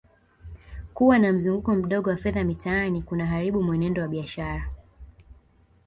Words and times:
Kuwa 0.93 1.19
na 1.19 1.33
mzunguko 1.33 1.75
mdogo 1.75 2.09
wa 2.09 2.17
fedha 2.17 2.43
mitaani 2.43 3.01
kunaharibu 3.01 3.63
mwenendo 3.63 4.01
wa 4.01 4.07
biashara 4.07 4.67